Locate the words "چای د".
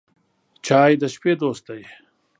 0.65-1.03